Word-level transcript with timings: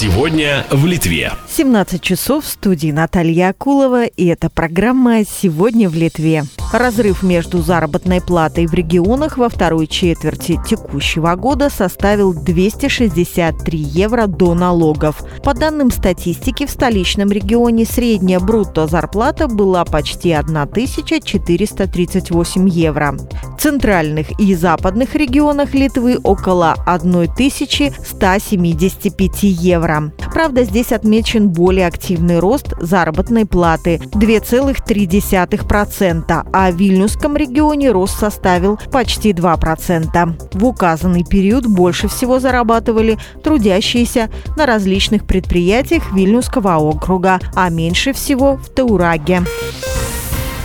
Сегодня 0.00 0.64
в 0.70 0.86
Литве. 0.86 1.30
17 1.46 2.00
часов 2.00 2.46
в 2.46 2.48
студии 2.48 2.90
Наталья 2.90 3.50
Акулова, 3.50 4.06
и 4.06 4.24
это 4.28 4.48
программа 4.48 5.26
«Сегодня 5.26 5.90
в 5.90 5.94
Литве». 5.94 6.44
Разрыв 6.72 7.22
между 7.24 7.62
заработной 7.62 8.20
платой 8.20 8.66
в 8.66 8.74
регионах 8.74 9.38
во 9.38 9.48
второй 9.48 9.88
четверти 9.88 10.56
текущего 10.64 11.34
года 11.34 11.68
составил 11.68 12.32
263 12.32 13.76
евро 13.76 14.28
до 14.28 14.54
налогов. 14.54 15.24
По 15.42 15.52
данным 15.52 15.90
статистики, 15.90 16.66
в 16.66 16.70
столичном 16.70 17.32
регионе 17.32 17.84
средняя 17.84 18.38
брутто 18.38 18.86
зарплата 18.86 19.48
была 19.48 19.84
почти 19.84 20.32
1438 20.32 22.68
евро. 22.68 23.16
В 23.56 23.60
центральных 23.60 24.30
и 24.38 24.54
западных 24.54 25.16
регионах 25.16 25.74
Литвы 25.74 26.20
около 26.22 26.76
1175 26.86 29.42
евро. 29.42 30.12
Правда, 30.32 30.64
здесь 30.64 30.92
отмечен 30.92 31.48
более 31.48 31.86
активный 31.86 32.38
рост 32.38 32.74
заработной 32.80 33.46
платы– 33.46 34.00
2,3%, 34.12 36.46
а 36.52 36.70
в 36.70 36.76
Вильнюсском 36.76 37.36
регионе 37.36 37.90
рост 37.90 38.18
составил 38.18 38.78
почти 38.90 39.32
2%. 39.32 40.54
В 40.54 40.64
указанный 40.64 41.24
период 41.24 41.66
больше 41.66 42.08
всего 42.08 42.40
зарабатывали 42.40 43.18
трудящиеся 43.42 44.30
на 44.56 44.66
различных 44.66 45.26
предприятиях 45.26 46.12
Вильнюсского 46.12 46.78
округа, 46.78 47.40
а 47.54 47.70
меньше 47.70 48.12
всего 48.12 48.56
в 48.56 48.68
Таураге. 48.70 49.42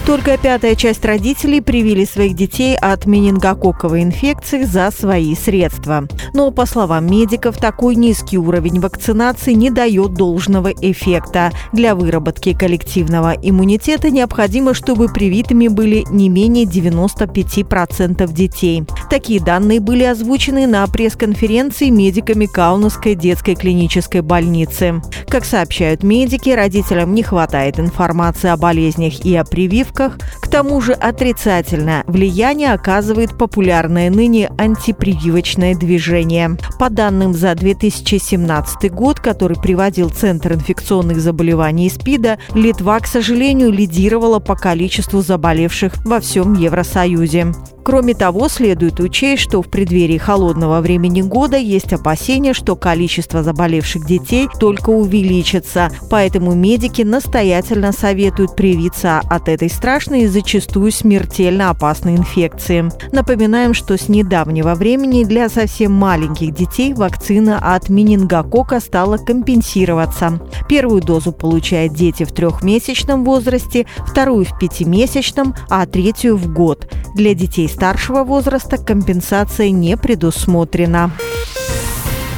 Только 0.05 0.38
пятая 0.38 0.76
часть 0.76 1.04
родителей 1.04 1.62
привили 1.62 2.05
своих 2.05 2.36
детей 2.36 2.77
от 2.77 3.08
менингококковой 3.08 4.04
инфекции 4.04 4.62
за 4.62 4.91
свои 4.91 5.34
средства. 5.34 6.08
Но, 6.32 6.52
по 6.52 6.68
словам 6.68 7.08
медиков, 7.09 7.58
такой 7.58 7.96
низкий 7.96 8.38
уровень 8.38 8.80
вакцинации 8.80 9.54
не 9.54 9.72
дает 9.72 10.13
должного 10.13 10.68
эффекта. 10.70 11.52
Для 11.74 11.96
выработки 11.96 12.54
коллективного 12.54 13.34
иммунитета 13.41 14.12
необходимо, 14.12 14.76
чтобы 14.76 15.07
привитыми 15.07 15.70
были 15.70 16.05
не 16.12 16.30
менее 16.30 16.65
95% 16.65 18.32
детей. 18.32 18.84
Такие 19.10 19.41
данные 19.41 19.80
были 19.80 20.04
озвучены 20.04 20.68
на 20.68 20.85
пресс-конференции 20.85 21.90
медиками 21.90 22.46
Каунасской 22.46 23.15
детской 23.15 23.55
клинической 23.55 24.21
больницы. 24.21 25.02
Как 25.27 25.46
сообщают 25.46 26.04
медики, 26.04 26.52
родителям 26.52 27.15
не 27.15 27.24
хватает 27.24 27.80
информации 27.80 28.49
о 28.49 28.58
болезнях 28.58 29.26
и 29.26 29.35
о 29.35 29.43
прививках, 29.43 29.95
прививках. 29.96 30.18
К 30.41 30.48
тому 30.48 30.82
же 30.82 30.93
отрицательное 30.93 32.04
влияние 32.07 32.74
оказывает 32.74 33.38
популярное 33.38 34.10
ныне 34.10 34.49
антипрививочное 34.57 35.76
движение. 35.76 36.57
По 36.79 36.90
данным 36.90 37.34
за 37.34 37.55
2017 37.55 38.91
год, 38.91 39.20
который 39.20 39.57
приводил 39.57 40.10
Центр 40.10 40.54
инфекционных 40.54 41.20
заболеваний 41.20 41.90
СПИДа, 41.90 42.37
Литва, 42.54 42.99
к 42.99 43.07
сожалению, 43.07 43.71
лидировала 43.71 44.40
по 44.40 44.55
количеству 44.55 45.21
заболевших 45.21 45.93
во 46.05 46.20
всем 46.20 46.54
Евросоюзе. 46.54 47.54
Кроме 47.86 48.16
того, 48.16 48.50
следует 48.50 49.00
учесть, 49.00 49.44
что 49.44 49.62
в 49.62 49.70
преддверии 49.70 50.18
холодного 50.18 50.82
времени 50.82 51.22
года 51.22 51.55
есть 51.55 51.94
опасения, 51.94 52.55
что 52.55 52.76
количество 52.76 53.44
заболевших 53.44 54.08
детей 54.08 54.50
только 54.60 54.90
увеличится. 54.90 55.92
Поэтому 56.10 56.55
медики 56.55 57.04
настоятельно 57.04 57.92
советуют 57.92 58.55
привиться 58.55 59.20
от 59.20 59.48
этой 59.50 59.70
страшной 59.70 60.22
и 60.22 60.27
зачастую 60.27 60.92
смертельно 60.92 61.70
опасной 61.70 62.16
инфекции. 62.16 62.90
Напоминаем, 63.12 63.76
что 63.76 63.99
с 63.99 64.09
недавнего 64.09 64.74
времени 64.74 65.24
для 65.24 65.47
совсем 65.47 65.94
маленьких 65.94 66.56
детей 66.56 66.92
вакцина 66.96 67.59
от 67.75 67.90
менингокока 67.90 68.80
стала 68.80 69.18
компенсироваться. 69.18 70.40
Первую 70.68 71.03
дозу 71.03 71.31
получают 71.31 71.94
дети 71.94 72.24
в 72.24 72.31
трехмесячном 72.31 73.24
возрасте, 73.24 73.86
вторую 74.08 74.46
в 74.46 74.58
пятимесячном, 74.58 75.53
а 75.70 75.86
третью 75.86 76.36
в 76.36 76.52
год. 76.52 76.92
Для 77.14 77.36
детей 77.36 77.70
старшего 77.75 78.24
возраста 78.24 78.78
компенсация 78.78 79.69
не 79.69 79.97
предусмотрена. 79.97 81.12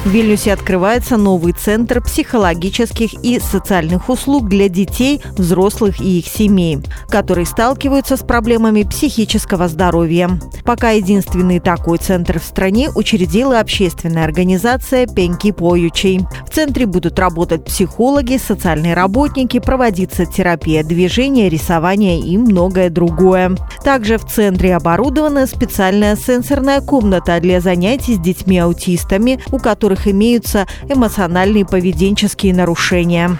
В 0.08 0.10
Вильнюсе 0.10 0.54
открывается 0.54 1.18
новый 1.18 1.52
центр 1.52 2.00
психологических 2.00 3.22
и 3.22 3.38
социальных 3.38 4.08
услуг 4.08 4.48
для 4.48 4.70
детей, 4.70 5.20
взрослых 5.36 6.00
и 6.00 6.20
их 6.20 6.26
семей, 6.26 6.78
которые 7.10 7.44
сталкиваются 7.44 8.16
с 8.16 8.20
проблемами 8.20 8.84
психического 8.84 9.68
здоровья. 9.68 10.30
Пока 10.64 10.92
единственный 10.92 11.60
такой 11.60 11.98
центр 11.98 12.40
в 12.40 12.42
стране 12.42 12.88
учредила 12.94 13.60
общественная 13.60 14.24
организация 14.24 15.06
«Пеньки 15.06 15.52
поючей». 15.52 16.20
В 16.46 16.54
центре 16.54 16.86
будут 16.86 17.18
работать 17.18 17.66
психологи, 17.66 18.38
социальные 18.38 18.94
работники, 18.94 19.58
проводиться 19.58 20.24
терапия 20.24 20.84
движения, 20.84 21.50
рисования 21.50 22.18
и 22.18 22.38
многое 22.38 22.88
другое. 22.88 23.54
Также 23.84 24.16
в 24.16 24.24
центре 24.24 24.74
оборудована 24.74 25.46
специальная 25.46 26.16
сенсорная 26.16 26.80
комната 26.80 27.38
для 27.40 27.60
занятий 27.60 28.14
с 28.14 28.18
детьми-аутистами, 28.18 29.38
у 29.52 29.58
которых 29.58 29.97
которых 29.98 30.06
имеются 30.06 30.66
эмоциональные 30.88 31.66
поведенческие 31.66 32.54
нарушения. 32.54 33.36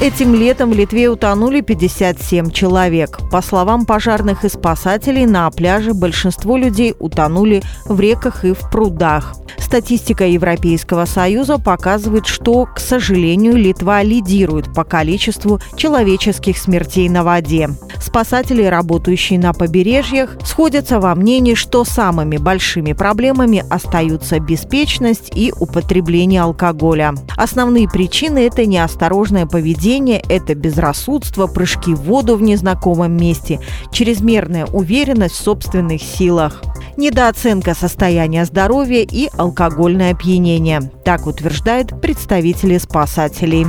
Этим 0.00 0.34
летом 0.34 0.70
в 0.70 0.74
Литве 0.74 1.08
утонули 1.08 1.60
57 1.60 2.50
человек. 2.50 3.20
По 3.30 3.40
словам 3.40 3.86
пожарных 3.86 4.44
и 4.44 4.48
спасателей, 4.48 5.24
на 5.24 5.48
пляже 5.50 5.94
большинство 5.94 6.56
людей 6.56 6.94
утонули 6.98 7.62
в 7.86 8.00
реках 8.00 8.44
и 8.44 8.52
в 8.52 8.70
прудах. 8.70 9.34
Статистика 9.56 10.26
Европейского 10.26 11.04
Союза 11.04 11.58
показывает, 11.58 12.26
что, 12.26 12.66
к 12.66 12.78
сожалению, 12.80 13.56
Литва 13.56 14.02
лидирует 14.02 14.74
по 14.74 14.84
количеству 14.84 15.60
человеческих 15.76 16.58
смертей 16.58 17.08
на 17.08 17.22
воде. 17.22 17.70
Спасатели, 18.00 18.62
работающие 18.62 19.38
на 19.38 19.52
побережьях, 19.52 20.36
сходятся 20.44 21.00
во 21.00 21.14
мнении, 21.14 21.54
что 21.54 21.84
самыми 21.84 22.36
большими 22.36 22.92
проблемами 22.92 23.64
остаются 23.70 24.38
беспечность 24.38 25.30
и 25.34 25.52
употребление 25.58 26.42
алкоголя. 26.42 27.14
Основные 27.36 27.88
причины– 27.88 28.38
это 28.46 28.66
неосторожное 28.66 29.46
поведение, 29.46 29.83
это 29.90 30.54
безрассудство, 30.54 31.46
прыжки 31.46 31.94
в 31.94 32.02
воду 32.02 32.36
в 32.36 32.42
незнакомом 32.42 33.16
месте, 33.16 33.60
чрезмерная 33.92 34.66
уверенность 34.66 35.34
в 35.34 35.42
собственных 35.42 36.02
силах 36.02 36.62
недооценка 36.96 37.74
состояния 37.74 38.44
здоровья 38.44 39.02
и 39.02 39.28
алкогольное 39.36 40.12
опьянение. 40.12 40.80
Так 41.04 41.26
утверждают 41.26 42.00
представители 42.00 42.78
спасателей. 42.78 43.66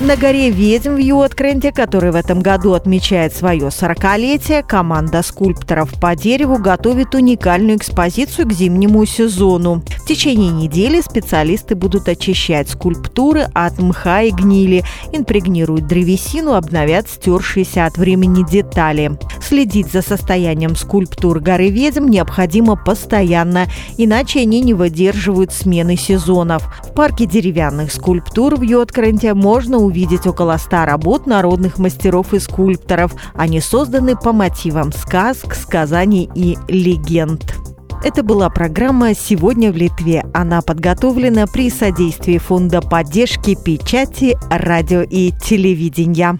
На 0.00 0.16
горе 0.16 0.50
ведьм 0.50 0.94
в 0.94 0.98
Юоткренте, 0.98 1.72
который 1.72 2.12
в 2.12 2.14
этом 2.14 2.40
году 2.40 2.74
отмечает 2.74 3.34
свое 3.34 3.66
40-летие, 3.66 4.62
команда 4.62 5.22
скульпторов 5.22 5.92
по 6.00 6.14
дереву 6.14 6.58
готовит 6.58 7.16
уникальную 7.16 7.78
экспозицию 7.78 8.46
к 8.46 8.52
зимнему 8.52 9.04
сезону. 9.06 9.82
Течение 10.08 10.48
недели 10.48 11.02
специалисты 11.02 11.74
будут 11.74 12.08
очищать 12.08 12.70
скульптуры 12.70 13.46
от 13.52 13.78
мха 13.78 14.22
и 14.22 14.30
гнили, 14.30 14.82
импрегнируют 15.12 15.86
древесину, 15.86 16.54
обновят 16.54 17.10
стершиеся 17.10 17.84
от 17.84 17.98
времени 17.98 18.42
детали. 18.50 19.18
Следить 19.46 19.92
за 19.92 20.00
состоянием 20.00 20.76
скульптур 20.76 21.40
горы 21.40 21.68
ведьм 21.68 22.06
необходимо 22.06 22.74
постоянно, 22.74 23.66
иначе 23.98 24.40
они 24.40 24.62
не 24.62 24.72
выдерживают 24.72 25.52
смены 25.52 25.98
сезонов. 25.98 26.62
В 26.84 26.94
парке 26.94 27.26
деревянных 27.26 27.92
скульптур 27.92 28.56
в 28.56 28.62
Йоткренте 28.62 29.34
можно 29.34 29.76
увидеть 29.76 30.26
около 30.26 30.56
ста 30.56 30.86
работ 30.86 31.26
народных 31.26 31.76
мастеров 31.76 32.32
и 32.32 32.38
скульпторов. 32.38 33.12
Они 33.34 33.60
созданы 33.60 34.16
по 34.16 34.32
мотивам 34.32 34.90
сказок, 34.90 35.54
сказаний 35.54 36.30
и 36.34 36.56
легенд. 36.68 37.58
Это 38.04 38.22
была 38.22 38.48
программа 38.48 39.12
«Сегодня 39.12 39.72
в 39.72 39.76
Литве». 39.76 40.24
Она 40.32 40.62
подготовлена 40.62 41.46
при 41.48 41.68
содействии 41.68 42.38
Фонда 42.38 42.80
поддержки 42.80 43.56
печати, 43.56 44.38
радио 44.50 45.02
и 45.02 45.32
телевидения. 45.32 46.38